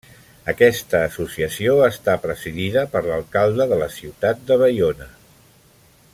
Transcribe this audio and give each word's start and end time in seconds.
Aquesta 0.51 1.01
associació 1.09 1.75
està 1.89 2.15
presidida 2.23 2.85
per 2.95 3.05
l'alcalde 3.09 3.69
de 3.75 3.79
la 3.83 3.91
ciutat 3.99 4.43
de 4.49 4.59
Baiona. 4.65 5.11